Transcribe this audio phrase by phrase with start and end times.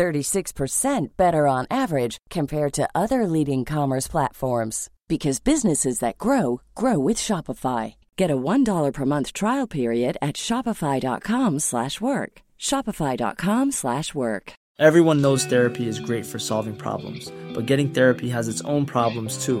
[0.00, 6.98] 36% better on average compared to other leading commerce platforms because businesses that grow grow
[6.98, 7.94] with Shopify.
[8.16, 12.32] Get a $1 per month trial period at shopify.com/work.
[12.68, 14.52] shopify.com/work.
[14.88, 19.44] Everyone knows therapy is great for solving problems, but getting therapy has its own problems
[19.44, 19.60] too,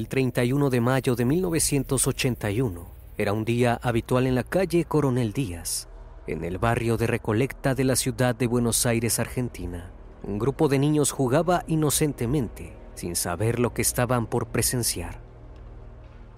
[0.00, 2.88] El 31 de mayo de 1981
[3.18, 5.90] era un día habitual en la calle Coronel Díaz,
[6.26, 9.92] en el barrio de Recolecta de la ciudad de Buenos Aires, Argentina.
[10.22, 15.20] Un grupo de niños jugaba inocentemente, sin saber lo que estaban por presenciar.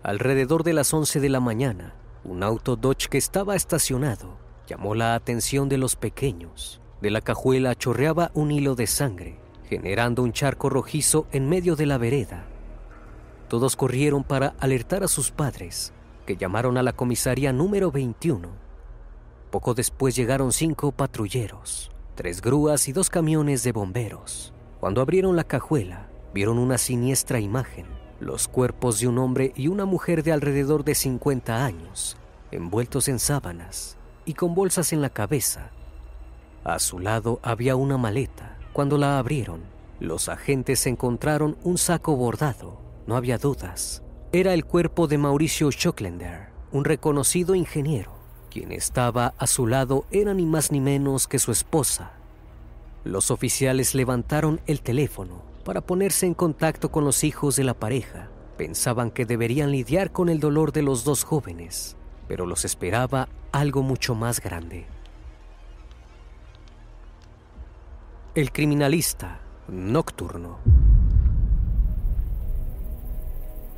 [0.03, 1.95] Alrededor de las 11 de la mañana,
[2.25, 6.81] un auto Dodge que estaba estacionado llamó la atención de los pequeños.
[7.01, 11.87] De la cajuela chorreaba un hilo de sangre, generando un charco rojizo en medio de
[11.87, 12.49] la vereda.
[13.53, 15.93] Todos corrieron para alertar a sus padres,
[16.25, 18.49] que llamaron a la comisaría número 21.
[19.51, 24.55] Poco después llegaron cinco patrulleros, tres grúas y dos camiones de bomberos.
[24.81, 27.85] Cuando abrieron la cajuela, vieron una siniestra imagen,
[28.21, 32.17] los cuerpos de un hombre y una mujer de alrededor de 50 años,
[32.53, 35.73] envueltos en sábanas y con bolsas en la cabeza.
[36.65, 38.57] A su lado había una maleta.
[38.73, 39.61] Cuando la abrieron,
[40.01, 44.03] los agentes encontraron un saco bordado no había dudas.
[44.33, 48.13] Era el cuerpo de Mauricio Schocklender, un reconocido ingeniero.
[48.51, 52.13] Quien estaba a su lado era ni más ni menos que su esposa.
[53.05, 58.29] Los oficiales levantaron el teléfono para ponerse en contacto con los hijos de la pareja.
[58.57, 61.97] Pensaban que deberían lidiar con el dolor de los dos jóvenes,
[62.29, 64.87] pero los esperaba algo mucho más grande.
[68.35, 70.59] El criminalista nocturno.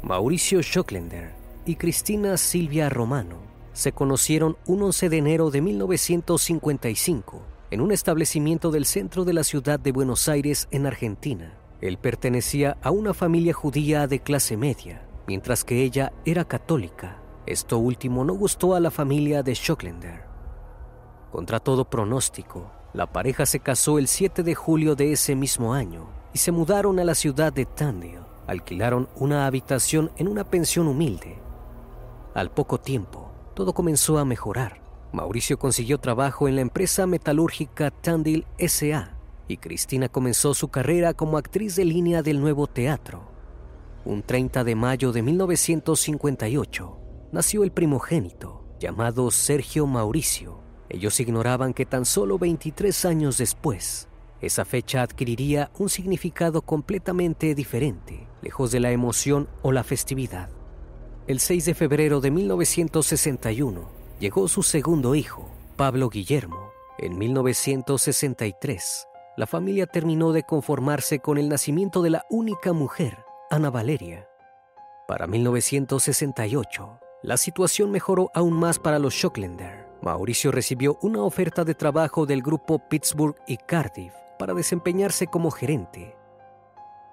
[0.04, 1.32] Mauricio Schocklender
[1.64, 3.38] y Cristina Silvia Romano
[3.72, 9.44] se conocieron un 11 de enero de 1955 en un establecimiento del centro de la
[9.44, 11.54] ciudad de Buenos Aires, en Argentina.
[11.80, 17.22] Él pertenecía a una familia judía de clase media, mientras que ella era católica.
[17.46, 20.24] Esto último no gustó a la familia de Schocklender.
[21.32, 26.06] Contra todo pronóstico, la pareja se casó el 7 de julio de ese mismo año
[26.34, 31.38] y se mudaron a la ciudad de Tandil alquilaron una habitación en una pensión humilde.
[32.34, 34.82] Al poco tiempo, todo comenzó a mejorar.
[35.12, 41.38] Mauricio consiguió trabajo en la empresa metalúrgica Tandil SA y Cristina comenzó su carrera como
[41.38, 43.22] actriz de línea del nuevo teatro.
[44.04, 46.98] Un 30 de mayo de 1958
[47.32, 50.60] nació el primogénito, llamado Sergio Mauricio.
[50.88, 54.08] Ellos ignoraban que tan solo 23 años después,
[54.46, 60.50] esa fecha adquiriría un significado completamente diferente, lejos de la emoción o la festividad.
[61.26, 63.88] El 6 de febrero de 1961
[64.20, 66.70] llegó su segundo hijo, Pablo Guillermo.
[66.98, 73.70] En 1963, la familia terminó de conformarse con el nacimiento de la única mujer, Ana
[73.70, 74.28] Valeria.
[75.08, 79.86] Para 1968, la situación mejoró aún más para los Schocklender.
[80.02, 86.16] Mauricio recibió una oferta de trabajo del grupo Pittsburgh y Cardiff para desempeñarse como gerente.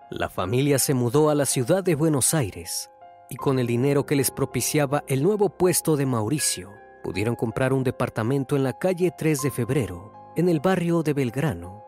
[0.09, 2.91] La familia se mudó a la ciudad de Buenos Aires
[3.29, 6.69] y con el dinero que les propiciaba el nuevo puesto de Mauricio,
[7.01, 11.85] pudieron comprar un departamento en la calle 3 de febrero, en el barrio de Belgrano.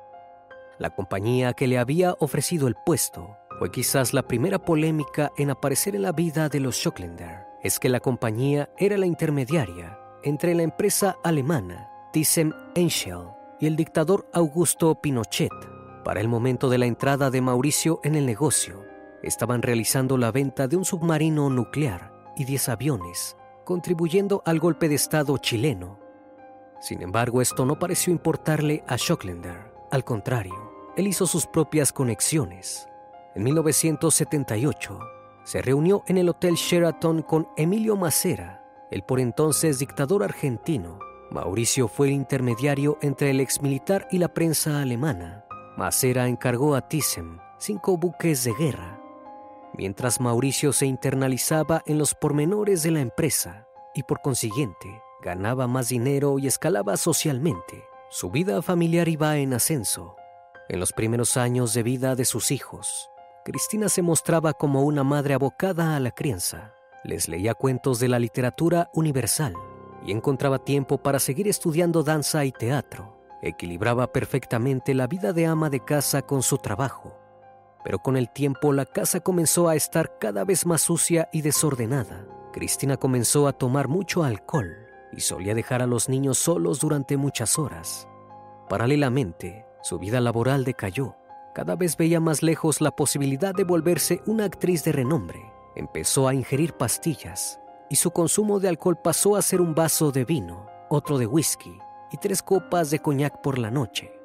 [0.80, 5.96] La compañía que le había ofrecido el puesto fue quizás la primera polémica en aparecer
[5.96, 7.46] en la vida de los Schocklender.
[7.62, 13.78] Es que la compañía era la intermediaria entre la empresa alemana Thyssen Enschel y el
[13.78, 15.54] dictador Augusto Pinochet.
[16.04, 18.84] Para el momento de la entrada de Mauricio en el negocio,
[19.22, 24.96] estaban realizando la venta de un submarino nuclear y 10 aviones, contribuyendo al golpe de
[24.96, 25.98] Estado chileno.
[26.82, 29.72] Sin embargo, esto no pareció importarle a Schocklender.
[29.92, 32.90] Al contrario, él hizo sus propias conexiones.
[33.34, 35.00] En 1978,
[35.46, 38.62] se reunió en el Hotel Sheraton con Emilio Macera,
[38.92, 41.00] el por entonces dictador argentino.
[41.34, 45.46] Mauricio fue el intermediario entre el exmilitar y la prensa alemana.
[45.76, 49.04] Macera encargó a Thyssen cinco buques de guerra
[49.78, 55.90] mientras Mauricio se internalizaba en los pormenores de la empresa y por consiguiente ganaba más
[55.90, 57.84] dinero y escalaba socialmente.
[58.10, 60.16] Su vida familiar iba en ascenso.
[60.70, 63.10] En los primeros años de vida de sus hijos,
[63.46, 66.74] Cristina se mostraba como una madre abocada a la crianza.
[67.04, 69.54] Les leía cuentos de la literatura universal
[70.06, 73.18] y encontraba tiempo para seguir estudiando danza y teatro.
[73.42, 77.24] Equilibraba perfectamente la vida de ama de casa con su trabajo
[77.84, 82.26] pero con el tiempo la casa comenzó a estar cada vez más sucia y desordenada.
[82.54, 84.78] Cristina comenzó a tomar mucho alcohol
[85.12, 88.08] y solía dejar a los niños solos durante muchas horas.
[88.70, 91.16] Paralelamente, su vida laboral decayó.
[91.54, 95.52] Cada vez veía más lejos la posibilidad de volverse una actriz de renombre.
[95.76, 97.60] Empezó a ingerir pastillas
[97.94, 101.78] y su consumo de alcohol pasó a ser un vaso de vino, otro de whisky
[102.12, 104.20] y tres copas de coñac por la noche.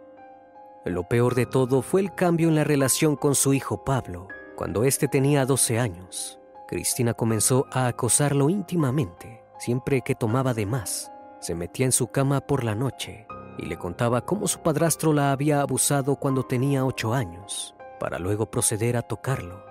[0.86, 4.28] Lo peor de todo fue el cambio en la relación con su hijo Pablo.
[4.56, 11.12] Cuando éste tenía 12 años, Cristina comenzó a acosarlo íntimamente siempre que tomaba de más.
[11.42, 13.26] Se metía en su cama por la noche
[13.58, 18.50] y le contaba cómo su padrastro la había abusado cuando tenía 8 años, para luego
[18.50, 19.67] proceder a tocarlo.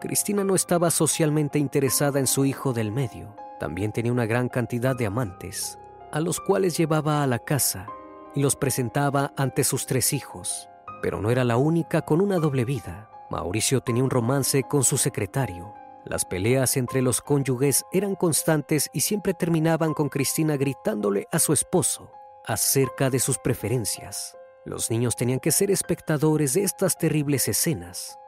[0.00, 3.34] Cristina no estaba socialmente interesada en su hijo del medio.
[3.58, 5.78] También tenía una gran cantidad de amantes,
[6.12, 7.86] a los cuales llevaba a la casa
[8.34, 10.68] y los presentaba ante sus tres hijos,
[11.00, 13.10] pero no era la única con una doble vida.
[13.30, 15.72] Mauricio tenía un romance con su secretario.
[16.04, 21.52] Las peleas entre los cónyuges eran constantes y siempre terminaban con Cristina gritándole a su
[21.54, 22.12] esposo
[22.46, 24.36] acerca de sus preferencias.
[24.66, 28.18] Los niños tenían que ser espectadores de estas terribles escenas.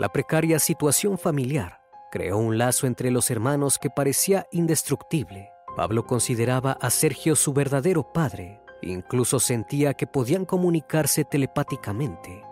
[0.00, 5.50] La precaria situación familiar creó un lazo entre los hermanos que parecía indestructible.
[5.76, 12.46] Pablo consideraba a Sergio su verdadero padre Incluso sentía que podían comunicarse telepáticamente.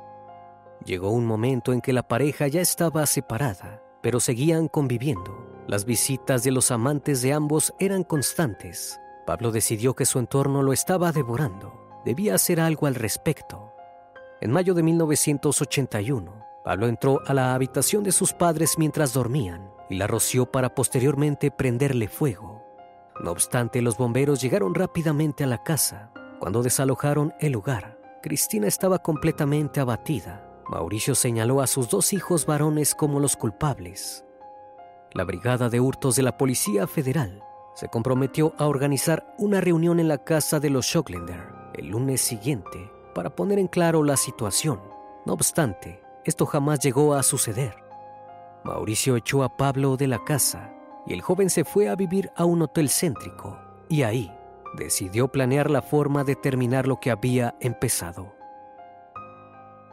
[0.84, 5.64] Llegó un momento en que la pareja ya estaba separada, pero seguían conviviendo.
[5.66, 9.00] Las visitas de los amantes de ambos eran constantes.
[9.26, 11.72] Pablo decidió que su entorno lo estaba devorando.
[12.04, 13.72] Debía hacer algo al respecto.
[14.42, 19.96] En mayo de 1981, Pablo entró a la habitación de sus padres mientras dormían y
[19.96, 22.62] la roció para posteriormente prenderle fuego.
[23.20, 29.00] No obstante, los bomberos llegaron rápidamente a la casa cuando desalojaron el lugar, Cristina estaba
[29.00, 30.44] completamente abatida.
[30.68, 34.24] Mauricio señaló a sus dos hijos varones como los culpables.
[35.12, 37.42] La Brigada de Hurtos de la Policía Federal
[37.74, 42.90] se comprometió a organizar una reunión en la casa de los Schocklender el lunes siguiente
[43.14, 44.80] para poner en claro la situación.
[45.24, 47.76] No obstante, esto jamás llegó a suceder.
[48.64, 50.72] Mauricio echó a Pablo de la casa
[51.06, 53.58] y el joven se fue a vivir a un hotel céntrico
[53.88, 54.32] y ahí
[54.74, 58.34] decidió planear la forma de terminar lo que había empezado.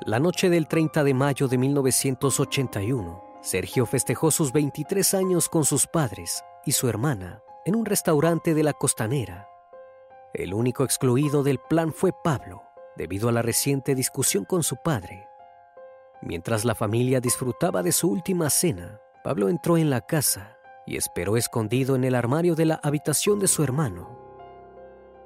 [0.01, 5.87] La noche del 30 de mayo de 1981, Sergio festejó sus 23 años con sus
[5.87, 9.47] padres y su hermana en un restaurante de la costanera.
[10.33, 12.63] El único excluido del plan fue Pablo,
[12.97, 15.24] debido a la reciente discusión con su padre.
[16.25, 21.37] Mientras la familia disfrutaba de su última cena, Pablo entró en la casa y esperó
[21.37, 24.19] escondido en el armario de la habitación de su hermano.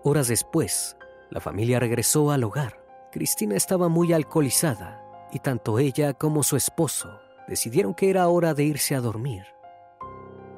[0.03, 0.97] Horas después,
[1.29, 2.83] la familia regresó al hogar.
[3.13, 5.01] Cristina estaba muy alcoholizada
[5.31, 7.09] y tanto ella como su esposo
[7.47, 9.43] decidieron que era hora de irse a dormir.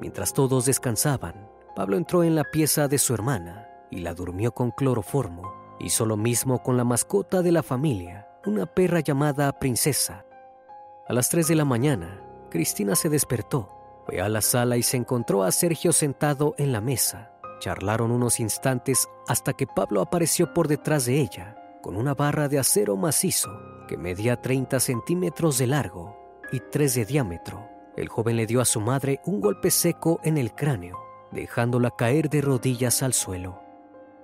[0.00, 4.72] Mientras todos descansaban, Pablo entró en la pieza de su hermana y la durmió con
[4.72, 5.52] cloroformo.
[5.78, 10.24] Hizo lo mismo con la mascota de la familia, una perra llamada Princesa.
[11.08, 13.68] A las 3 de la mañana, Cristina se despertó,
[14.06, 17.32] fue a la sala y se encontró a Sergio sentado en la mesa.
[17.58, 22.60] Charlaron unos instantes hasta que Pablo apareció por detrás de ella, con una barra de
[22.60, 23.50] acero macizo
[23.88, 26.16] que medía 30 centímetros de largo
[26.52, 27.68] y 3 de diámetro.
[27.96, 30.98] El joven le dio a su madre un golpe seco en el cráneo,
[31.32, 33.60] dejándola caer de rodillas al suelo.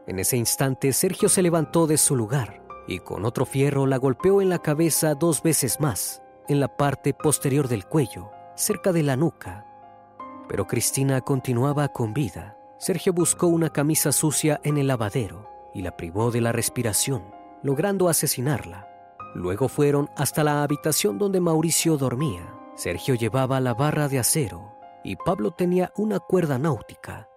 [0.07, 4.41] En ese instante Sergio se levantó de su lugar y con otro fierro la golpeó
[4.41, 9.17] en la cabeza dos veces más, en la parte posterior del cuello, cerca de la
[9.17, 9.67] nuca.
[10.49, 12.57] Pero Cristina continuaba con vida.
[12.79, 18.09] Sergio buscó una camisa sucia en el lavadero y la privó de la respiración, logrando
[18.09, 18.89] asesinarla.
[19.35, 22.55] Luego fueron hasta la habitación donde Mauricio dormía.
[22.75, 24.75] Sergio llevaba la barra de acero
[25.05, 27.29] y Pablo tenía una cuerda náutica.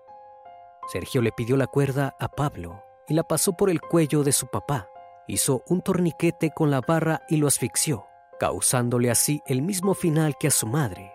[0.91, 4.48] Sergio le pidió la cuerda a Pablo y la pasó por el cuello de su
[4.48, 4.88] papá.
[5.27, 8.06] Hizo un torniquete con la barra y lo asfixió,
[8.41, 11.13] causándole así el mismo final que a su madre.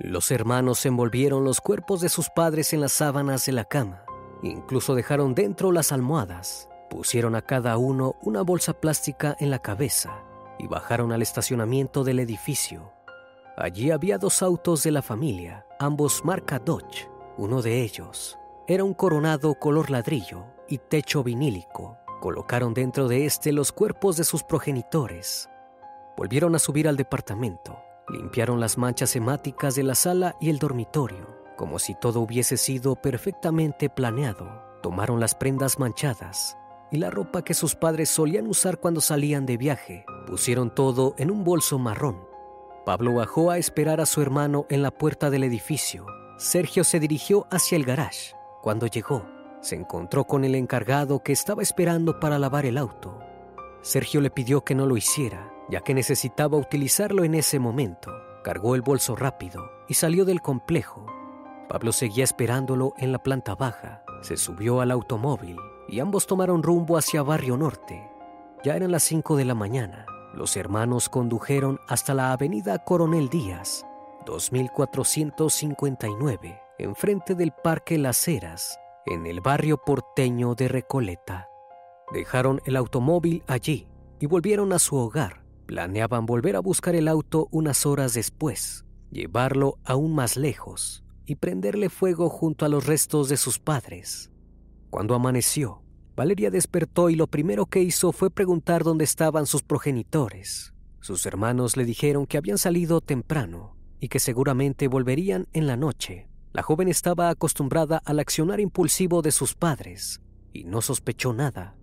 [0.00, 4.04] Los hermanos envolvieron los cuerpos de sus padres en las sábanas de la cama.
[4.42, 6.68] Incluso dejaron dentro las almohadas.
[6.90, 10.24] Pusieron a cada uno una bolsa plástica en la cabeza
[10.58, 12.92] y bajaron al estacionamiento del edificio.
[13.56, 17.08] Allí había dos autos de la familia, ambos marca Dodge.
[17.36, 21.96] Uno de ellos era un coronado color ladrillo y techo vinílico.
[22.20, 25.48] Colocaron dentro de este los cuerpos de sus progenitores.
[26.16, 27.78] Volvieron a subir al departamento.
[28.08, 32.96] Limpiaron las manchas hemáticas de la sala y el dormitorio, como si todo hubiese sido
[32.96, 34.62] perfectamente planeado.
[34.82, 36.56] Tomaron las prendas manchadas
[36.90, 40.04] y la ropa que sus padres solían usar cuando salían de viaje.
[40.26, 42.36] Pusieron todo en un bolso marrón
[42.86, 46.06] Pablo bajó a esperar a su hermano en la puerta del edificio.
[46.38, 48.36] Sergio se dirigió hacia el garage.
[48.62, 49.26] Cuando llegó,
[49.60, 53.18] se encontró con el encargado que estaba esperando para lavar el auto.
[53.82, 58.12] Sergio le pidió que no lo hiciera, ya que necesitaba utilizarlo en ese momento.
[58.44, 61.06] Cargó el bolso rápido y salió del complejo.
[61.68, 64.02] Pablo seguía esperándolo en la planta baja.
[64.22, 65.56] Se subió al automóvil
[65.88, 68.10] y ambos tomaron rumbo hacia Barrio Norte.
[68.64, 70.06] Ya eran las 5 de la mañana.
[70.34, 73.86] Los hermanos condujeron hasta la avenida Coronel Díaz,
[74.26, 81.48] 2459, enfrente del Parque Las Heras, en el barrio porteño de Recoleta.
[82.12, 83.88] Dejaron el automóvil allí
[84.20, 85.45] y volvieron a su hogar.
[85.66, 91.90] Planeaban volver a buscar el auto unas horas después, llevarlo aún más lejos y prenderle
[91.90, 94.30] fuego junto a los restos de sus padres.
[94.90, 95.82] Cuando amaneció,
[96.14, 100.72] Valeria despertó y lo primero que hizo fue preguntar dónde estaban sus progenitores.
[101.00, 106.28] Sus hermanos le dijeron que habían salido temprano y que seguramente volverían en la noche.
[106.52, 111.76] La joven estaba acostumbrada al accionar impulsivo de sus padres y no sospechó nada.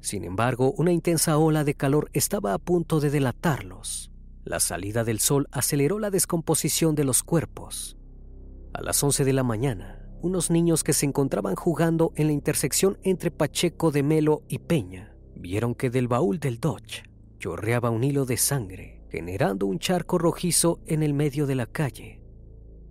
[0.00, 4.10] Sin embargo, una intensa ola de calor estaba a punto de delatarlos.
[4.44, 7.96] La salida del sol aceleró la descomposición de los cuerpos.
[8.72, 12.98] A las 11 de la mañana, unos niños que se encontraban jugando en la intersección
[13.02, 17.04] entre Pacheco de Melo y Peña vieron que del baúl del Dodge
[17.38, 22.20] chorreaba un hilo de sangre, generando un charco rojizo en el medio de la calle.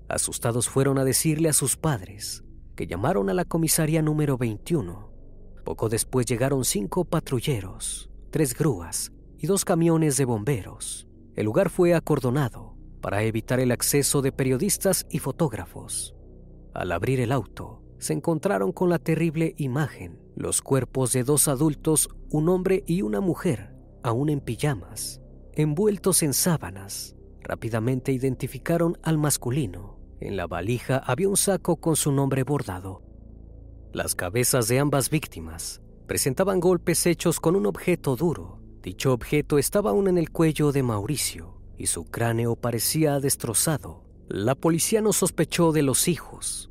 [0.07, 2.43] Asustados fueron a decirle a sus padres,
[2.75, 5.06] que llamaron a la comisaría número 21.
[5.67, 11.09] Poco después llegaron cinco patrulleros, tres grúas y dos camiones de bomberos.
[11.35, 16.15] El lugar fue acordonado para evitar el acceso de periodistas y fotógrafos.
[16.73, 22.07] Al abrir el auto, se encontraron con la terrible imagen, los cuerpos de dos adultos,
[22.29, 25.19] un hombre y una mujer, aún en pijamas,
[25.51, 27.17] envueltos en sábanas.
[27.41, 29.99] Rápidamente identificaron al masculino.
[30.21, 33.06] En la valija había un saco con su nombre bordado.
[33.93, 38.59] Las cabezas de ambas víctimas presentaban golpes hechos con un objeto duro.
[38.81, 44.03] Dicho objeto estaba aún en el cuello de Mauricio y su cráneo parecía destrozado.
[44.27, 46.69] La policía no sospechó de los hijos.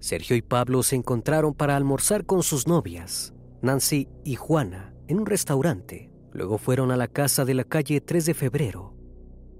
[0.00, 5.26] Sergio y Pablo se encontraron para almorzar con sus novias, Nancy y Juana, en un
[5.26, 6.10] restaurante.
[6.32, 8.94] Luego fueron a la casa de la calle 3 de febrero.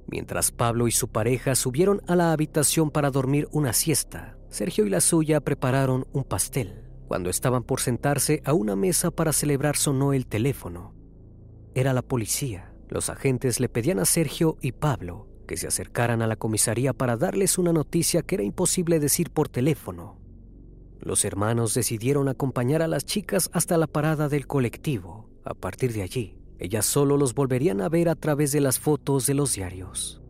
[0.07, 4.91] Mientras Pablo y su pareja subieron a la habitación para dormir una siesta, Sergio y
[4.91, 6.83] la suya prepararon un pastel.
[7.09, 10.95] Cuando estaban por sentarse a una mesa para celebrar sonó el teléfono.
[11.75, 12.73] Era la policía.
[12.89, 17.17] Los agentes le pedían a Sergio y Pablo que se acercaran a la comisaría para
[17.17, 20.19] darles una noticia que era imposible decir por teléfono.
[21.01, 25.31] Los hermanos decidieron acompañar a las chicas hasta la parada del colectivo.
[25.45, 29.27] A partir de allí, ellas solo los volverían a ver a través de las fotos
[29.27, 30.21] de los diarios.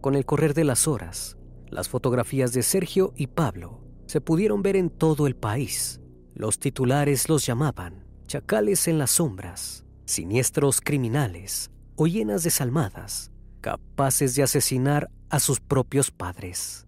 [0.00, 1.36] Con el correr de las horas,
[1.70, 6.00] las fotografías de Sergio y Pablo se pudieron ver en todo el país.
[6.34, 13.30] Los titulares los llamaban chacales en las sombras, siniestros criminales o llenas desalmadas,
[13.60, 16.86] capaces de asesinar a sus propios padres.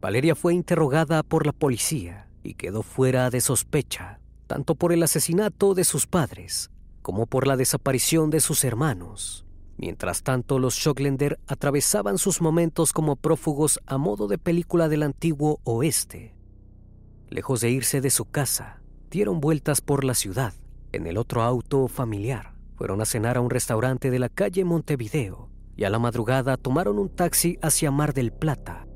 [0.00, 5.74] Valeria fue interrogada por la policía y quedó fuera de sospecha, tanto por el asesinato
[5.74, 6.70] de sus padres
[7.02, 9.46] como por la desaparición de sus hermanos.
[9.78, 15.60] Mientras tanto, los Schocklender atravesaban sus momentos como prófugos a modo de película del antiguo
[15.62, 16.34] oeste.
[17.30, 20.52] Lejos de irse de su casa, dieron vueltas por la ciudad
[20.90, 22.54] en el otro auto familiar.
[22.74, 26.98] Fueron a cenar a un restaurante de la calle Montevideo y a la madrugada tomaron
[26.98, 28.88] un taxi hacia Mar del Plata.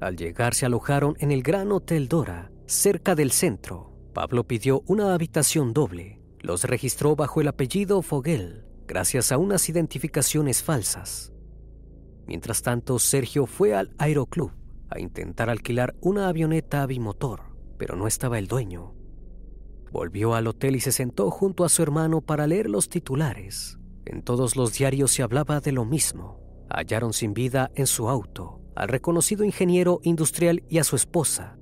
[0.00, 3.92] Al llegar se alojaron en el Gran Hotel Dora, cerca del centro.
[4.12, 6.20] Pablo pidió una habitación doble.
[6.40, 11.32] Los registró bajo el apellido Fogel gracias a unas identificaciones falsas.
[12.26, 14.52] Mientras tanto, Sergio fue al aeroclub
[14.90, 17.42] a intentar alquilar una avioneta bimotor,
[17.78, 18.94] pero no estaba el dueño.
[19.92, 23.78] Volvió al hotel y se sentó junto a su hermano para leer los titulares.
[24.04, 26.40] En todos los diarios se hablaba de lo mismo.
[26.68, 31.56] Hallaron sin vida en su auto al reconocido ingeniero industrial y a su esposa.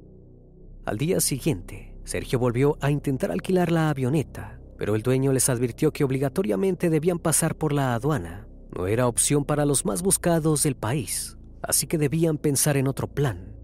[0.84, 5.92] Al día siguiente, Sergio volvió a intentar alquilar la avioneta, pero el dueño les advirtió
[5.92, 8.46] que obligatoriamente debían pasar por la aduana.
[8.76, 13.06] No era opción para los más buscados del país, así que debían pensar en otro
[13.06, 13.54] plan.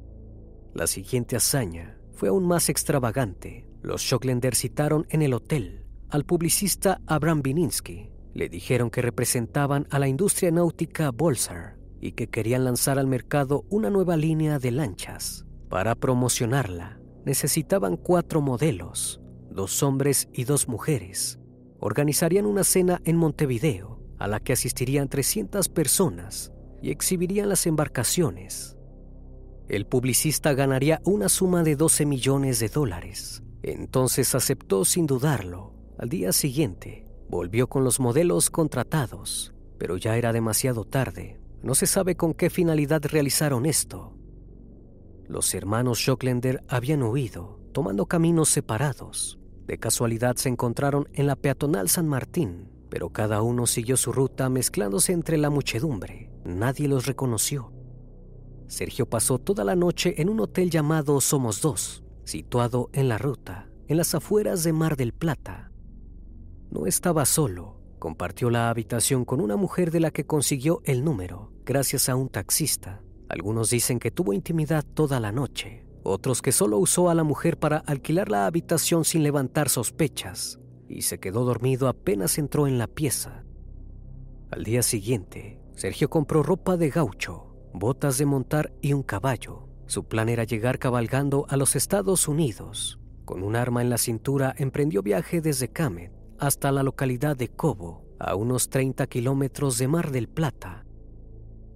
[0.72, 3.66] La siguiente hazaña fue aún más extravagante.
[3.82, 8.10] Los Schocklender citaron en el hotel al publicista Abraham Bininsky.
[8.34, 13.64] Le dijeron que representaban a la industria náutica Bolsar y que querían lanzar al mercado
[13.68, 15.44] una nueva línea de lanchas.
[15.68, 19.19] Para promocionarla, necesitaban cuatro modelos,
[19.50, 21.38] dos hombres y dos mujeres.
[21.78, 26.52] Organizarían una cena en Montevideo, a la que asistirían 300 personas,
[26.82, 28.76] y exhibirían las embarcaciones.
[29.68, 33.42] El publicista ganaría una suma de 12 millones de dólares.
[33.62, 35.74] Entonces aceptó sin dudarlo.
[35.98, 41.40] Al día siguiente, volvió con los modelos contratados, pero ya era demasiado tarde.
[41.62, 44.14] No se sabe con qué finalidad realizaron esto.
[45.28, 49.39] Los hermanos Schocklender habían huido, tomando caminos separados.
[49.70, 54.48] De casualidad se encontraron en la peatonal San Martín, pero cada uno siguió su ruta
[54.48, 56.28] mezclándose entre la muchedumbre.
[56.44, 57.72] Nadie los reconoció.
[58.66, 63.70] Sergio pasó toda la noche en un hotel llamado Somos Dos, situado en la ruta,
[63.86, 65.70] en las afueras de Mar del Plata.
[66.72, 71.52] No estaba solo, compartió la habitación con una mujer de la que consiguió el número,
[71.64, 73.02] gracias a un taxista.
[73.28, 77.58] Algunos dicen que tuvo intimidad toda la noche, otros que solo usó a la mujer
[77.58, 80.58] para alquilar la habitación sin levantar sospechas,
[80.88, 83.44] y se quedó dormido apenas entró en la pieza.
[84.50, 89.68] Al día siguiente, Sergio compró ropa de gaucho botas de montar y un caballo.
[89.86, 92.98] Su plan era llegar cabalgando a los Estados Unidos.
[93.24, 98.04] Con un arma en la cintura emprendió viaje desde Camet hasta la localidad de Cobo,
[98.18, 100.84] a unos 30 kilómetros de Mar del Plata.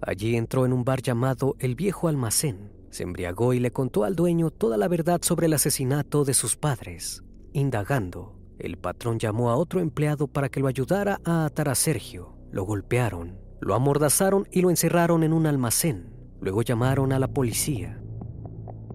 [0.01, 2.73] Allí entró en un bar llamado El Viejo Almacén.
[2.95, 6.55] Se embriagó y le contó al dueño toda la verdad sobre el asesinato de sus
[6.55, 7.25] padres.
[7.53, 12.39] Indagando, el patrón llamó a otro empleado para que lo ayudara a atar a Sergio.
[12.53, 16.15] Lo golpearon, lo amordazaron y lo encerraron en un almacén.
[16.41, 18.01] Luego llamaron a la policía.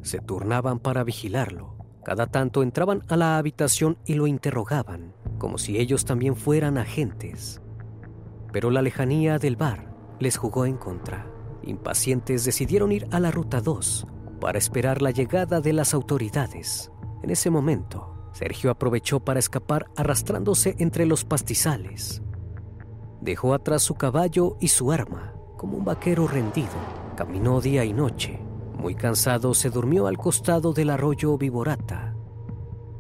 [0.02, 1.76] Se turnaban para vigilarlo.
[2.06, 7.62] Cada tanto entraban a la habitación y lo interrogaban, como si ellos también fueran agentes.
[8.54, 11.30] Pero la lejanía del bar les jugó en contra.
[11.64, 14.08] Impacientes decidieron ir a la Ruta 2
[14.40, 16.92] para esperar la llegada de las autoridades.
[17.24, 22.22] En ese momento, Sergio aprovechó para escapar arrastrándose entre los pastizales.
[23.22, 26.70] Dejó atrás su caballo y su arma, como un vaquero rendido.
[27.18, 28.40] Caminó día y noche.
[28.78, 32.16] Muy cansado, se durmió al costado del arroyo Viborata.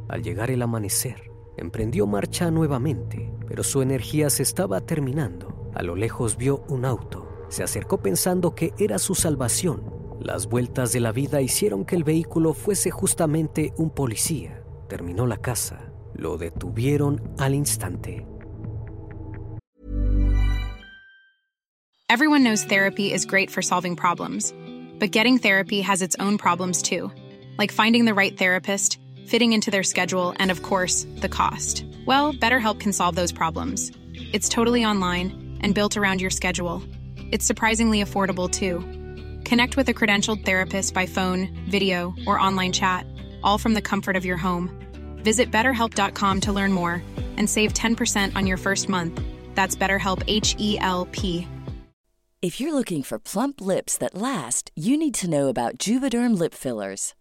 [0.10, 5.72] Al llegar el amanecer, emprendió marcha nuevamente, pero su energía se estaba terminando.
[5.74, 7.29] A lo lejos vio un auto.
[7.50, 9.84] Se acercó pensando que era su salvación.
[10.22, 14.64] Las vueltas de la vida hicieron que el vehículo fuese justamente un policía.
[14.88, 15.92] Terminó la casa.
[16.14, 18.26] Lo detuvieron al instante.
[22.10, 24.52] Everyone knows therapy is great for solving problems,
[25.00, 27.12] but getting therapy has its own problems too,
[27.60, 31.86] like finding the right therapist, fitting into their schedule, and of course, the cost.
[32.08, 33.92] Well, BetterHelp can solve those problems.
[34.34, 36.82] It's totally online and built around your schedule.
[37.32, 38.80] It's surprisingly affordable too.
[39.48, 43.06] Connect with a credentialed therapist by phone, video, or online chat,
[43.44, 44.70] all from the comfort of your home.
[45.24, 47.04] Visit betterhelp.com to learn more
[47.38, 49.22] and save 10% on your first month.
[49.54, 51.48] That's BetterHelp H E L P.
[52.42, 56.54] If you're looking for plump lips that last, you need to know about Juvederm lip
[56.54, 57.14] fillers.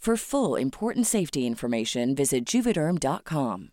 [0.00, 3.68] For full important safety information, visit juvederm.com.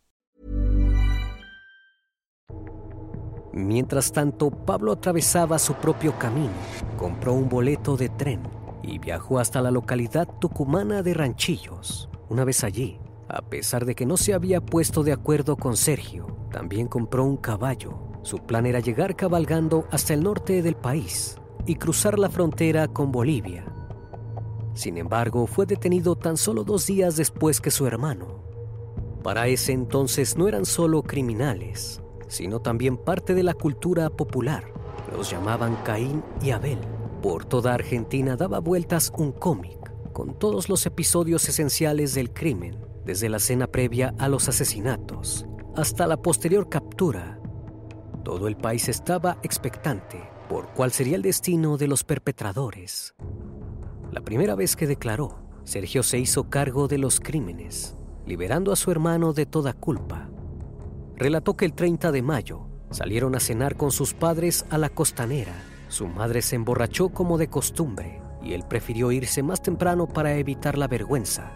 [3.54, 6.52] Mientras tanto, Pablo atravesaba su propio camino,
[6.98, 8.42] compró un boleto de tren
[8.84, 12.10] y viajó hasta la localidad tucumana de Ranchillos.
[12.28, 16.28] Una vez allí, a pesar de que no se había puesto de acuerdo con Sergio,
[16.52, 18.20] también compró un caballo.
[18.24, 23.14] Su plan era llegar cabalgando hasta el norte del país y cruzar la frontera con
[23.14, 23.77] Bolivia.
[24.78, 28.44] Sin embargo, fue detenido tan solo dos días después que su hermano.
[29.24, 34.72] Para ese entonces no eran solo criminales, sino también parte de la cultura popular.
[35.12, 36.78] Los llamaban Caín y Abel.
[37.24, 39.80] Por toda Argentina daba vueltas un cómic
[40.14, 46.06] con todos los episodios esenciales del crimen, desde la cena previa a los asesinatos hasta
[46.06, 47.40] la posterior captura.
[48.24, 53.16] Todo el país estaba expectante por cuál sería el destino de los perpetradores.
[54.12, 58.90] La primera vez que declaró, Sergio se hizo cargo de los crímenes, liberando a su
[58.92, 60.30] hermano de toda culpa.
[61.16, 65.54] Relató que el 30 de mayo salieron a cenar con sus padres a la costanera.
[65.90, 70.78] Su madre se emborrachó como de costumbre y él prefirió irse más temprano para evitar
[70.78, 71.52] la vergüenza.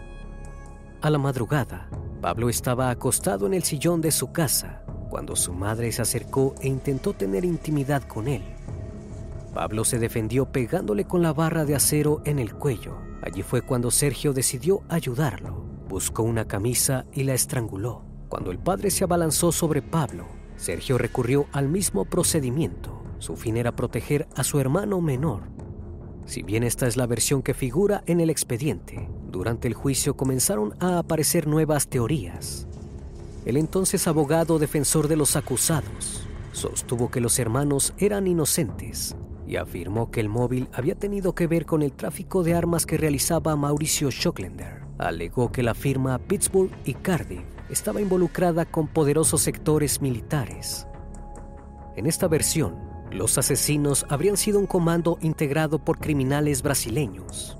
[1.00, 1.88] A la madrugada,
[2.20, 6.68] Pablo estaba acostado en el sillón de su casa cuando su madre se acercó e
[6.68, 8.42] intentó tener intimidad con él.
[9.52, 12.96] Pablo se defendió pegándole con la barra de acero en el cuello.
[13.22, 15.64] Allí fue cuando Sergio decidió ayudarlo.
[15.88, 18.02] Buscó una camisa y la estranguló.
[18.28, 23.02] Cuando el padre se abalanzó sobre Pablo, Sergio recurrió al mismo procedimiento.
[23.18, 25.42] Su fin era proteger a su hermano menor.
[26.24, 30.74] Si bien esta es la versión que figura en el expediente, durante el juicio comenzaron
[30.80, 32.66] a aparecer nuevas teorías.
[33.44, 39.16] El entonces abogado defensor de los acusados sostuvo que los hermanos eran inocentes
[39.52, 42.96] y afirmó que el móvil había tenido que ver con el tráfico de armas que
[42.96, 44.80] realizaba Mauricio Schocklender.
[44.96, 50.86] Alegó que la firma Pittsburgh y Cardiff estaba involucrada con poderosos sectores militares.
[51.96, 52.76] En esta versión,
[53.10, 57.58] los asesinos habrían sido un comando integrado por criminales brasileños.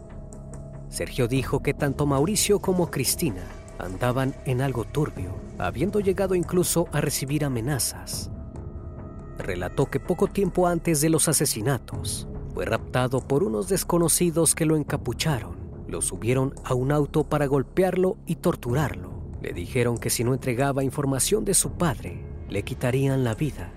[0.88, 3.44] Sergio dijo que tanto Mauricio como Cristina
[3.78, 8.30] andaban en algo turbio, habiendo llegado incluso a recibir amenazas
[9.42, 14.76] relató que poco tiempo antes de los asesinatos fue raptado por unos desconocidos que lo
[14.76, 15.56] encapucharon.
[15.88, 19.10] Lo subieron a un auto para golpearlo y torturarlo.
[19.40, 23.72] Le dijeron que si no entregaba información de su padre, le quitarían la vida.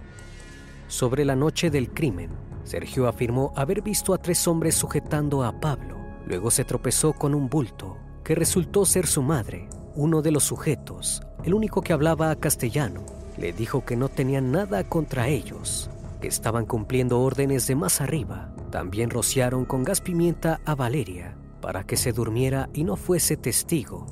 [0.87, 2.29] Sobre la noche del crimen,
[2.63, 5.97] Sergio afirmó haber visto a tres hombres sujetando a Pablo.
[6.25, 11.21] Luego se tropezó con un bulto, que resultó ser su madre, uno de los sujetos,
[11.43, 13.05] el único que hablaba castellano,
[13.37, 15.89] le dijo que no tenían nada contra ellos,
[16.21, 18.53] que estaban cumpliendo órdenes de más arriba.
[18.71, 24.05] También rociaron con gas pimienta a Valeria para que se durmiera y no fuese testigo.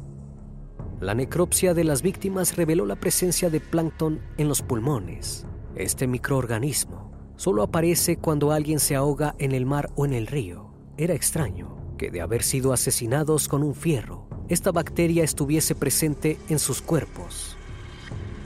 [1.00, 5.46] La necropsia de las víctimas reveló la presencia de plancton en los pulmones.
[5.76, 10.72] Este microorganismo solo aparece cuando alguien se ahoga en el mar o en el río.
[10.98, 16.60] Era extraño que de haber sido asesinados con un fierro, esta bacteria estuviese presente en
[16.60, 17.58] sus cuerpos.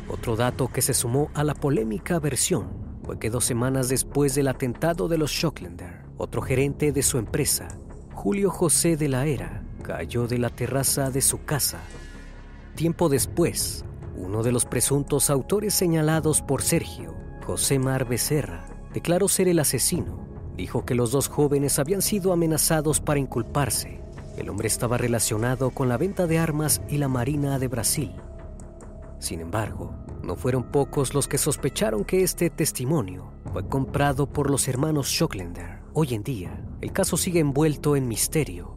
[0.10, 2.70] Otro dato que se sumó a la polémica versión
[3.04, 7.67] fue que dos semanas después del atentado de los Schocklender, otro gerente de su empresa,
[8.13, 11.80] Julio José de la Era, cayó de la terraza de su casa.
[12.76, 17.13] Tiempo después, uno de los presuntos autores señalados por Sergio,
[17.46, 20.28] José Mar Becerra, declaró ser el asesino.
[20.56, 24.02] Dijo que los dos jóvenes habían sido amenazados para inculparse.
[24.38, 28.12] El hombre estaba relacionado con la venta de armas y la Marina de Brasil.
[29.19, 34.67] Sin embargo, no fueron pocos los que sospecharon que este testimonio fue comprado por los
[34.67, 35.80] hermanos Schocklender.
[35.93, 38.75] Hoy en día, el caso sigue envuelto en misterio.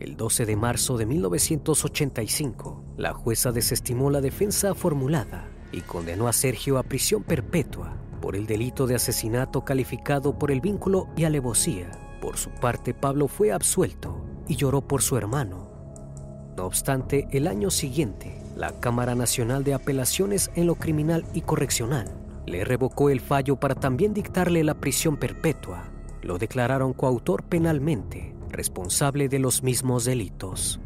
[0.00, 6.32] El 12 de marzo de 1985, la jueza desestimó la defensa formulada y condenó a
[6.32, 11.90] Sergio a prisión perpetua por el delito de asesinato calificado por el vínculo y alevosía.
[12.20, 15.68] Por su parte, Pablo fue absuelto y lloró por su hermano.
[16.56, 22.24] No obstante, el año siguiente, la Cámara Nacional de Apelaciones en lo Criminal y Correccional
[22.46, 25.84] le revocó el fallo para también dictarle la prisión perpetua.
[26.22, 30.80] Lo declararon coautor penalmente, responsable de los mismos delitos.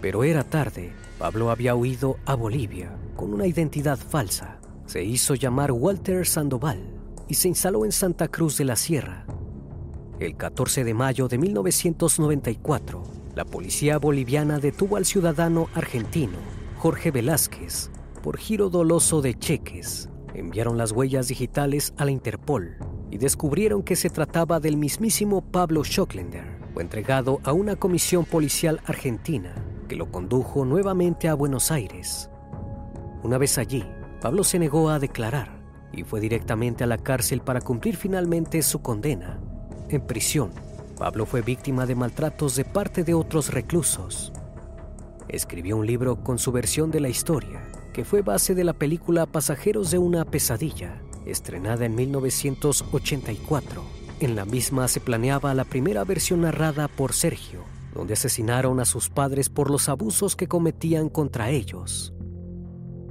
[0.00, 0.92] Pero era tarde.
[1.18, 4.58] Pablo había huido a Bolivia con una identidad falsa.
[4.86, 6.80] Se hizo llamar Walter Sandoval
[7.28, 9.24] y se instaló en Santa Cruz de la Sierra.
[10.18, 13.02] El 14 de mayo de 1994,
[13.34, 17.88] la policía boliviana detuvo al ciudadano argentino Jorge Velázquez
[18.22, 20.10] por giro doloso de cheques.
[20.34, 22.76] Enviaron las huellas digitales a la Interpol
[23.10, 26.44] y descubrieron que se trataba del mismísimo Pablo Schocklender.
[26.74, 29.54] Fue entregado a una comisión policial argentina
[29.88, 32.28] que lo condujo nuevamente a Buenos Aires.
[33.22, 33.82] Una vez allí,
[34.20, 38.82] Pablo se negó a declarar y fue directamente a la cárcel para cumplir finalmente su
[38.82, 39.40] condena.
[39.88, 40.50] En prisión,
[40.98, 44.34] Pablo fue víctima de maltratos de parte de otros reclusos
[45.28, 49.26] escribió un libro con su versión de la historia, que fue base de la película
[49.26, 53.82] Pasajeros de una pesadilla, estrenada en 1984.
[54.20, 59.08] En la misma se planeaba la primera versión narrada por Sergio, donde asesinaron a sus
[59.08, 62.12] padres por los abusos que cometían contra ellos.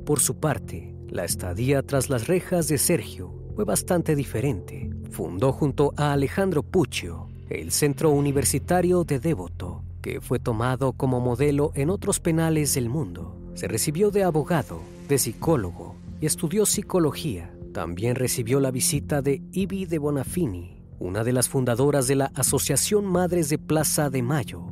[0.05, 4.89] Por su parte, la estadía tras las rejas de Sergio fue bastante diferente.
[5.11, 11.71] Fundó junto a Alejandro Puccio el Centro Universitario de Devoto, que fue tomado como modelo
[11.73, 13.35] en otros penales del mundo.
[13.55, 17.55] Se recibió de abogado, de psicólogo y estudió psicología.
[17.73, 23.05] También recibió la visita de Ibi de Bonafini, una de las fundadoras de la Asociación
[23.05, 24.65] Madres de Plaza de Mayo.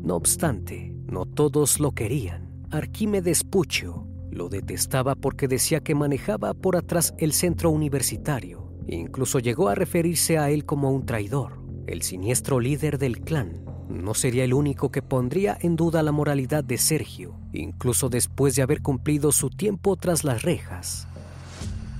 [0.00, 2.64] No obstante, no todos lo querían.
[2.70, 8.70] Arquímedes Puccio lo detestaba porque decía que manejaba por atrás el centro universitario.
[8.86, 14.14] Incluso llegó a referirse a él como un traidor, el siniestro líder del clan no
[14.14, 18.82] sería el único que pondría en duda la moralidad de Sergio, incluso después de haber
[18.82, 21.06] cumplido su tiempo tras las rejas.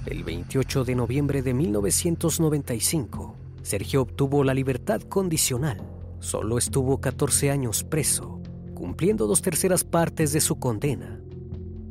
[0.06, 5.82] El 28 de noviembre de 1995, Sergio obtuvo la libertad condicional.
[6.20, 8.40] Solo estuvo 14 años preso,
[8.74, 11.20] cumpliendo dos terceras partes de su condena.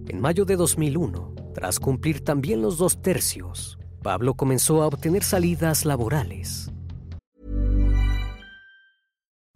[0.07, 5.83] En mayo de 2001, tras cumplir también los dos tercios, Pablo comenzó a obtener salidas
[5.83, 6.71] laborales.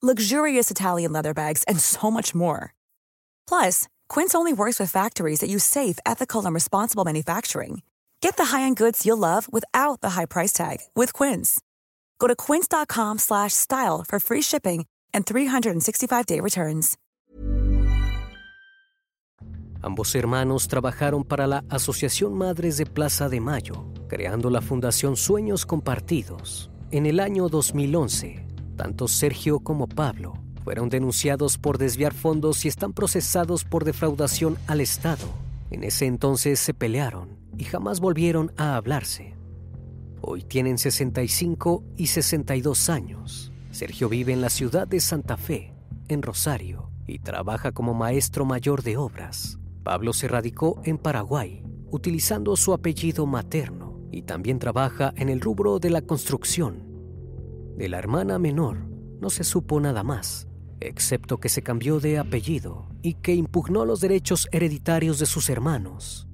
[0.00, 2.72] luxurious Italian leather bags, and so much more.
[3.46, 7.82] Plus, Quince only works with factories that use safe, ethical, and responsible manufacturing.
[8.22, 11.60] Get the high-end goods you'll love without the high price tag with Quince.
[12.18, 16.96] Go to quince.com/style for free shipping and 365-day returns.
[19.82, 25.64] Ambos hermanos trabajaron para la Asociación Madres de Plaza de Mayo, creando la Fundación Sueños
[25.64, 26.70] Compartidos.
[26.90, 28.46] En el año 2011,
[28.80, 34.80] Tanto Sergio como Pablo fueron denunciados por desviar fondos y están procesados por defraudación al
[34.80, 35.26] Estado.
[35.70, 39.36] En ese entonces se pelearon y jamás volvieron a hablarse.
[40.22, 43.52] Hoy tienen 65 y 62 años.
[43.70, 45.74] Sergio vive en la ciudad de Santa Fe,
[46.08, 49.58] en Rosario, y trabaja como maestro mayor de obras.
[49.82, 55.80] Pablo se radicó en Paraguay, utilizando su apellido materno, y también trabaja en el rubro
[55.80, 56.89] de la construcción
[57.80, 58.76] de la hermana menor
[59.22, 60.46] no se supo nada más,
[60.80, 66.28] excepto que se cambió de apellido y que impugnó los derechos hereditarios de sus hermanos.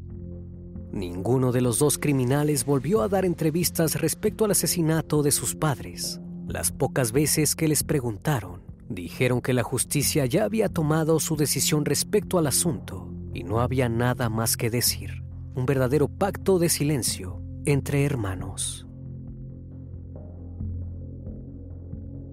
[0.90, 6.20] Ninguno de los dos criminales volvió a dar entrevistas respecto al asesinato de sus padres.
[6.48, 11.84] Las pocas veces que les preguntaron, dijeron que la justicia ya había tomado su decisión
[11.84, 15.22] respecto al asunto y no había nada más que decir.
[15.54, 18.85] Un verdadero pacto de silencio entre hermanos.